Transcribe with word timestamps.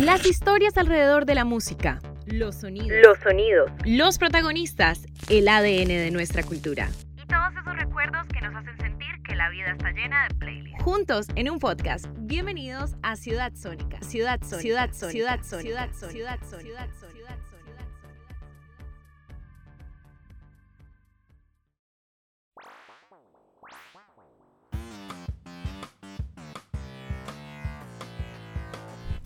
Las 0.00 0.24
historias 0.26 0.76
alrededor 0.78 1.26
de 1.26 1.34
la 1.34 1.44
música. 1.44 1.98
Los 2.24 2.54
sonidos. 2.54 3.00
Los 3.04 3.18
sonidos. 3.18 3.68
Los 3.84 4.18
protagonistas. 4.18 5.04
El 5.28 5.48
ADN 5.48 5.88
de 5.88 6.10
nuestra 6.12 6.44
cultura. 6.44 6.88
Y 7.16 7.26
todos 7.26 7.50
esos 7.60 7.76
recuerdos 7.76 8.24
que 8.28 8.40
nos 8.40 8.54
hacen 8.54 8.76
sentir 8.78 9.08
que 9.26 9.34
la 9.34 9.50
vida 9.50 9.72
está 9.72 9.90
llena 9.90 10.28
de 10.28 10.34
playlists. 10.36 10.84
Juntos 10.84 11.26
en 11.34 11.50
un 11.50 11.58
podcast. 11.58 12.06
Bienvenidos 12.16 12.94
a 13.02 13.16
Ciudad 13.16 13.52
Sónica. 13.56 14.00
Ciudad 14.02 14.38
Sónica. 14.40 14.60
Ciudad 14.60 14.90
Sónica. 14.92 15.10
Ciudad 15.10 15.40
Sónica. 15.42 16.10
Ciudad 16.12 16.38
Sónica. 16.48 16.62
Ciudad 16.62 16.88
Sónica. 17.00 17.37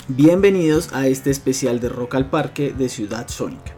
Bienvenidos 0.09 0.93
a 0.93 1.07
este 1.07 1.31
especial 1.31 1.79
de 1.79 1.89
Rock 1.89 2.17
al 2.17 2.29
Parque 2.29 2.75
de 2.77 2.89
Ciudad 2.89 3.29
Sónica. 3.29 3.77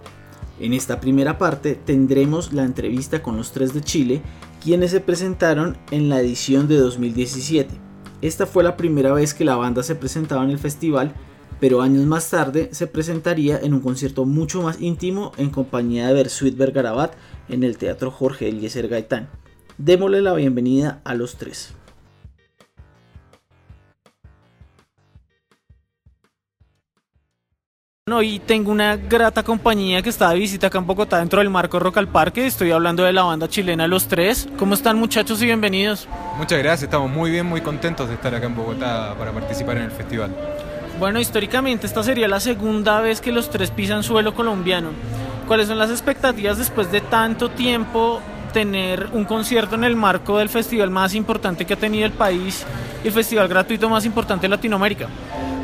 En 0.59 0.73
esta 0.73 0.99
primera 0.99 1.37
parte 1.37 1.75
tendremos 1.75 2.55
la 2.55 2.65
entrevista 2.65 3.23
con 3.23 3.37
los 3.37 3.53
tres 3.53 3.75
de 3.75 3.83
Chile, 3.83 4.23
quienes 4.63 4.93
se 4.93 5.01
presentaron 5.01 5.77
en 5.91 6.09
la 6.09 6.21
edición 6.21 6.67
de 6.67 6.79
2017. 6.79 7.75
Esta 8.23 8.47
fue 8.47 8.65
la 8.65 8.79
primera 8.79 9.13
vez 9.13 9.35
que 9.35 9.45
la 9.45 9.57
banda 9.57 9.83
se 9.83 9.97
presentaba 9.97 10.43
en 10.45 10.51
el 10.51 10.59
festival, 10.59 11.15
pero 11.61 11.83
años 11.83 12.07
más 12.07 12.31
tarde 12.31 12.71
se 12.73 12.87
presentaría 12.87 13.59
en 13.59 13.75
un 13.75 13.81
concierto 13.81 14.25
mucho 14.25 14.63
más 14.63 14.81
íntimo 14.81 15.33
en 15.37 15.51
compañía 15.51 16.09
de 16.09 16.15
Bersuit 16.15 16.57
Vergarabat 16.57 17.13
en 17.51 17.65
el 17.65 17.77
Teatro 17.77 18.11
Jorge 18.11 18.49
Eliezer 18.49 18.89
Gaitán. 18.89 19.29
Démosle 19.77 20.23
la 20.23 20.33
bienvenida 20.33 21.03
a 21.05 21.15
los 21.15 21.37
tres. 21.37 21.75
Hoy 28.13 28.39
tengo 28.39 28.71
una 28.71 28.97
grata 28.97 29.43
compañía 29.43 30.03
que 30.03 30.11
está 30.11 30.29
de 30.29 30.39
visita 30.39 30.67
acá 30.67 30.77
en 30.77 30.87
Bogotá 30.87 31.21
dentro 31.21 31.39
del 31.39 31.49
marco 31.49 31.79
Rock 31.79 31.97
al 31.97 32.09
Parque. 32.09 32.45
Estoy 32.45 32.71
hablando 32.71 33.03
de 33.03 33.15
la 33.15 33.23
banda 33.23 33.49
chilena 33.49 33.89
Los 33.89 34.09
Tres. 34.09 34.47
¿Cómo 34.59 34.75
están 34.75 34.99
muchachos 34.99 35.41
y 35.41 35.47
bienvenidos? 35.47 36.07
Muchas 36.37 36.59
gracias, 36.59 36.83
estamos 36.83 37.11
muy 37.11 37.31
bien, 37.31 37.47
muy 37.47 37.63
contentos 37.63 38.09
de 38.09 38.17
estar 38.17 38.35
acá 38.35 38.45
en 38.45 38.55
Bogotá 38.55 39.15
para 39.19 39.33
participar 39.33 39.79
en 39.79 39.85
el 39.85 39.91
festival. 39.91 40.37
Bueno, 40.99 41.19
históricamente 41.19 41.87
esta 41.87 42.03
sería 42.03 42.29
la 42.29 42.41
segunda 42.41 43.01
vez 43.01 43.23
que 43.23 43.33
Los 43.33 43.49
Tres 43.49 43.71
pisan 43.71 44.03
suelo 44.03 44.35
colombiano. 44.35 44.91
¿Cuáles 45.49 45.69
son 45.69 45.79
las 45.79 45.89
expectativas 45.89 46.59
después 46.59 46.93
de 46.93 47.01
tanto 47.01 47.53
tiempo 47.53 48.21
tener 48.53 49.09
un 49.15 49.25
concierto 49.25 49.77
en 49.77 49.85
el 49.85 49.97
marco 49.97 50.37
del 50.37 50.51
festival 50.51 50.91
más 50.91 51.15
importante 51.15 51.65
que 51.65 51.73
ha 51.73 51.79
tenido 51.79 52.05
el 52.05 52.13
país 52.13 52.67
y 53.03 53.07
el 53.07 53.15
festival 53.15 53.49
gratuito 53.49 53.89
más 53.89 54.05
importante 54.05 54.43
de 54.43 54.51
Latinoamérica? 54.51 55.09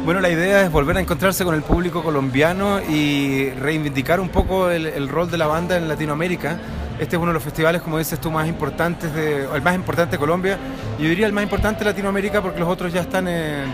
Bueno, 0.04 0.20
la 0.20 0.30
idea 0.30 0.62
es 0.64 0.72
volver 0.72 0.96
a 0.96 1.00
encontrarse 1.00 1.44
con 1.44 1.54
el 1.54 1.62
público 1.62 2.02
colombiano 2.02 2.80
y 2.80 3.50
reivindicar 3.50 4.18
un 4.18 4.28
poco 4.30 4.70
el, 4.70 4.86
el 4.86 5.08
rol 5.08 5.30
de 5.30 5.36
la 5.38 5.46
banda 5.46 5.76
en 5.76 5.88
Latinoamérica. 5.88 6.58
Este 6.98 7.16
es 7.16 7.22
uno 7.22 7.28
de 7.30 7.34
los 7.34 7.42
festivales, 7.42 7.80
como 7.82 7.98
dices 7.98 8.18
tú, 8.20 8.30
más 8.30 8.48
importantes 8.48 9.14
de, 9.14 9.44
el 9.54 9.62
más 9.62 9.74
importante 9.74 10.12
de 10.12 10.18
Colombia. 10.18 10.58
Y 10.98 11.02
yo 11.04 11.08
diría 11.10 11.26
el 11.26 11.32
más 11.32 11.44
importante 11.44 11.80
de 11.80 11.90
Latinoamérica 11.90 12.42
porque 12.42 12.58
los 12.60 12.68
otros 12.68 12.92
ya 12.92 13.02
están 13.02 13.28
en, 13.28 13.64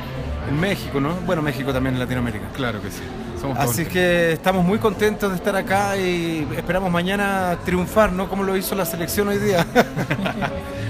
en 0.49 0.61
México, 0.61 1.01
¿no? 1.01 1.15
Bueno, 1.25 1.43
México 1.43 1.73
también 1.73 1.95
en 1.95 2.01
Latinoamérica. 2.01 2.47
Claro 2.55 2.83
que 2.83 2.91
sí. 2.91 3.03
Somos 3.41 3.59
Así 3.59 3.83
todos- 3.83 3.93
que 3.93 4.33
estamos 4.33 4.65
muy 4.65 4.79
contentos 4.79 5.31
de 5.31 5.37
estar 5.37 5.55
acá 5.57 5.97
y 5.97 6.47
esperamos 6.57 6.91
mañana 6.91 7.57
triunfar, 7.65 8.13
¿no? 8.13 8.29
Como 8.29 8.43
lo 8.43 8.57
hizo 8.57 8.75
la 8.75 8.85
selección 8.85 9.29
hoy 9.29 9.39
día. 9.39 9.65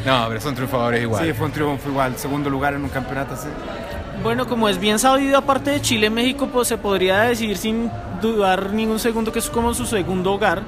No, 0.07 0.27
pero 0.29 0.41
son 0.41 0.55
triunfadores 0.55 1.03
igual. 1.03 1.25
Sí, 1.27 1.33
fue 1.33 1.47
un 1.47 1.53
triunfo 1.53 1.89
igual, 1.89 2.17
segundo 2.17 2.49
lugar 2.49 2.75
en 2.75 2.85
un 2.85 2.89
campeonato 2.91 3.35
así. 3.35 3.49
Bueno, 4.23 4.47
como 4.47 4.69
es 4.69 4.79
bien 4.81 4.99
sabido, 4.99 5.39
aparte 5.39 5.71
de 5.71 5.81
Chile, 5.81 6.11
México 6.11 6.49
pues, 6.53 6.69
se 6.69 6.79
podría 6.79 7.21
decir 7.23 7.57
sin 7.57 7.91
dudar 8.21 8.73
ningún 8.73 8.99
segundo 8.99 9.31
que 9.33 9.39
es 9.39 9.49
como 9.51 9.73
su 9.75 9.87
segundo 9.87 10.33
hogar, 10.33 10.63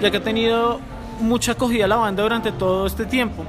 ya 0.00 0.10
que 0.10 0.16
ha 0.16 0.22
tenido 0.22 0.80
mucha 1.20 1.52
acogida 1.52 1.86
la 1.86 1.96
banda 1.96 2.22
durante 2.22 2.52
todo 2.52 2.86
este 2.86 3.04
tiempo. 3.04 3.44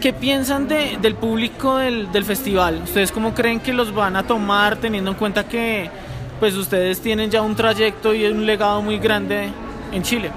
¿Qué 0.00 0.12
piensan 0.14 0.66
de- 0.66 0.96
del 1.00 1.14
público 1.14 1.76
del, 1.76 2.10
del 2.10 2.24
festival? 2.24 2.80
¿Ustedes 2.84 3.12
cómo 3.12 3.34
creen 3.34 3.60
que 3.60 3.72
los 3.74 3.94
van 3.94 4.16
a 4.16 4.22
tomar 4.22 4.76
teniendo 4.76 5.10
en 5.10 5.16
cuenta 5.16 5.46
que 5.46 5.90
pues 6.38 6.54
ustedes 6.56 7.02
tienen 7.02 7.30
ya 7.30 7.42
un 7.42 7.54
trayecto 7.54 8.14
y 8.14 8.24
un 8.24 8.46
legado 8.46 8.80
muy 8.80 8.98
grande 8.98 9.50
en 9.92 10.02
Chile? 10.02 10.30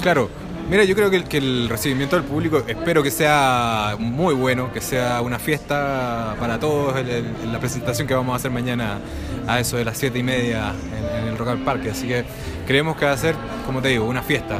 Claro. 0.00 0.30
Mira, 0.68 0.82
yo 0.82 0.96
creo 0.96 1.10
que 1.10 1.16
el, 1.18 1.24
que 1.24 1.38
el 1.38 1.68
recibimiento 1.68 2.16
del 2.16 2.24
público, 2.24 2.62
espero 2.66 3.00
que 3.02 3.10
sea 3.12 3.94
muy 4.00 4.34
bueno, 4.34 4.72
que 4.72 4.80
sea 4.80 5.20
una 5.20 5.38
fiesta 5.38 6.34
para 6.40 6.58
todos, 6.58 6.96
el- 6.96 7.08
el- 7.08 7.52
la 7.52 7.60
presentación 7.60 8.08
que 8.08 8.14
vamos 8.14 8.32
a 8.32 8.36
hacer 8.36 8.50
mañana 8.50 8.98
a 9.46 9.60
eso 9.60 9.76
de 9.76 9.84
las 9.84 9.96
7 9.96 10.18
y 10.18 10.22
media 10.24 10.72
en, 10.98 11.22
en 11.22 11.28
el 11.28 11.38
Rock 11.38 11.48
al 11.50 11.58
Parque. 11.58 11.90
Así 11.90 12.08
que 12.08 12.24
creemos 12.66 12.96
que 12.96 13.04
va 13.06 13.12
a 13.12 13.16
ser, 13.16 13.36
como 13.64 13.80
te 13.80 13.88
digo, 13.88 14.06
una 14.06 14.22
fiesta. 14.22 14.58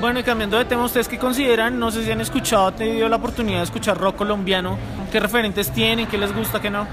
Bueno, 0.00 0.20
y 0.20 0.22
cambiando 0.22 0.56
de 0.56 0.64
tema, 0.64 0.84
¿ustedes 0.84 1.08
qué 1.08 1.18
consideran? 1.18 1.78
No 1.78 1.90
sé 1.90 2.04
si 2.04 2.10
han 2.10 2.20
escuchado, 2.22 2.72
tenido 2.72 3.06
la 3.10 3.16
oportunidad 3.16 3.58
de 3.58 3.64
escuchar 3.64 3.98
rock 3.98 4.16
colombiano. 4.16 4.78
¿Qué 5.12 5.20
referentes 5.20 5.70
tienen? 5.72 6.06
¿Qué 6.06 6.16
les 6.16 6.34
gusta? 6.34 6.60
¿Qué 6.60 6.70
no? 6.70 6.86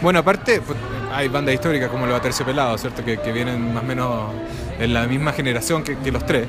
Bueno, 0.00 0.18
aparte, 0.18 0.60
pues, 0.62 0.76
hay 1.14 1.28
bandas 1.28 1.54
históricas 1.54 1.90
como 1.90 2.06
los 2.06 2.16
Aterciopelados, 2.18 2.80
¿cierto? 2.80 3.04
Que, 3.04 3.18
que 3.18 3.32
vienen 3.32 3.72
más 3.72 3.82
o 3.84 3.86
menos 3.86 4.30
en 4.78 4.94
la 4.94 5.06
misma 5.06 5.32
generación 5.32 5.82
que, 5.82 5.96
que 5.98 6.12
los 6.12 6.24
tres. 6.26 6.46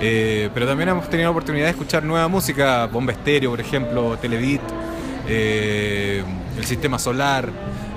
Eh, 0.00 0.50
pero 0.52 0.66
también 0.66 0.88
hemos 0.88 1.08
tenido 1.08 1.26
la 1.28 1.30
oportunidad 1.30 1.66
de 1.66 1.70
escuchar 1.70 2.02
nueva 2.02 2.26
música, 2.28 2.86
Bomba 2.86 3.12
Estéreo, 3.12 3.50
por 3.50 3.60
ejemplo, 3.60 4.16
Televit, 4.18 4.60
eh, 5.28 6.22
El 6.58 6.64
Sistema 6.64 6.98
Solar. 6.98 7.48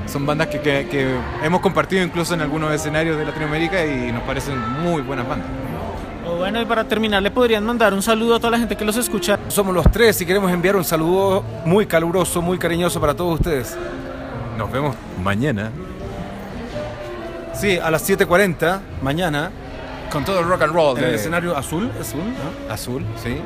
Son 0.05 0.23
bandas 0.25 0.47
que, 0.47 0.59
que- 0.59 0.87
que 0.89 1.15
hemos 1.43 1.61
compartido 1.61 2.03
incluso 2.03 2.35
en 2.35 2.41
algunos 2.41 2.71
escenarios 2.71 3.17
de 3.17 3.25
Latinoamérica 3.25 3.83
y 3.85 4.11
nos 4.11 4.21
parecen 4.23 4.55
muy 4.83 5.01
buenas 5.01 5.27
bandas. 5.27 5.47
O 6.27 6.37
bueno, 6.37 6.61
y 6.61 6.65
para 6.65 6.83
terminar, 6.83 7.21
¿le 7.23 7.31
podrían 7.31 7.63
mandar 7.65 7.93
un 7.93 8.01
saludo 8.03 8.35
a 8.35 8.39
toda 8.39 8.51
la 8.51 8.59
gente 8.59 8.75
que 8.75 8.85
los 8.85 8.97
escucha? 8.97 9.39
Somos 9.47 9.73
los 9.73 9.91
tres 9.91 10.19
y 10.21 10.25
queremos 10.25 10.51
enviar 10.51 10.75
un 10.75 10.83
saludo 10.83 11.43
muy 11.65 11.85
caluroso, 11.87 12.41
muy 12.41 12.57
cariñoso 12.59 12.99
para 13.01 13.15
todos 13.15 13.39
ustedes. 13.39 13.75
Nos 14.57 14.71
vemos 14.71 14.95
mañana. 15.23 15.71
Sí, 17.53 17.77
a 17.79 17.89
las 17.89 18.07
7.40, 18.07 18.79
mañana, 19.01 19.49
Con 20.11 20.23
todo 20.23 20.39
el 20.39 20.47
rock 20.47 20.61
and 20.63 20.73
roll. 20.73 20.97
en 20.97 21.03
el 21.05 21.15
escenario 21.15 21.55
azul, 21.57 21.91
azul, 21.99 22.21
¿no? 22.21 22.73
azul, 22.73 23.05
sí. 23.21 23.37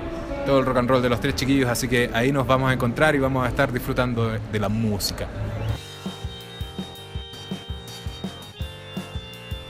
Todo 0.45 0.59
el 0.59 0.65
rock 0.65 0.77
and 0.77 0.89
roll 0.89 1.01
de 1.01 1.09
los 1.09 1.19
tres 1.19 1.35
chiquillos, 1.35 1.69
así 1.69 1.87
que 1.87 2.09
ahí 2.13 2.31
nos 2.31 2.45
vamos 2.45 2.69
a 2.69 2.73
encontrar 2.73 3.15
y 3.15 3.19
vamos 3.19 3.45
a 3.45 3.49
estar 3.49 3.71
disfrutando 3.71 4.29
de, 4.29 4.39
de 4.51 4.59
la 4.59 4.69
música. 4.69 5.27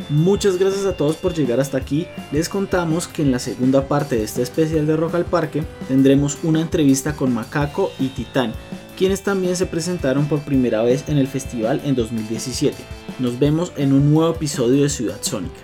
Muchas 0.09 0.57
gracias 0.57 0.85
a 0.85 0.97
todos 0.97 1.17
por 1.17 1.35
llegar 1.35 1.59
hasta 1.59 1.77
aquí. 1.77 2.07
Les 2.31 2.49
contamos 2.49 3.07
que 3.07 3.21
en 3.21 3.31
la 3.31 3.37
segunda 3.37 3.87
parte 3.87 4.15
de 4.15 4.23
este 4.23 4.41
especial 4.41 4.87
de 4.87 4.97
Rock 4.97 5.15
al 5.15 5.25
Parque 5.25 5.63
tendremos 5.87 6.39
una 6.41 6.61
entrevista 6.61 7.15
con 7.15 7.31
Macaco 7.31 7.91
y 7.99 8.07
Titán, 8.07 8.53
quienes 8.97 9.21
también 9.21 9.55
se 9.55 9.67
presentaron 9.67 10.27
por 10.27 10.39
primera 10.39 10.81
vez 10.81 11.07
en 11.09 11.19
el 11.19 11.27
festival 11.27 11.79
en 11.85 11.93
2017. 11.93 12.75
Nos 13.19 13.37
vemos 13.37 13.71
en 13.77 13.93
un 13.93 14.11
nuevo 14.11 14.33
episodio 14.33 14.81
de 14.81 14.89
Ciudad 14.89 15.19
Sónica. 15.21 15.59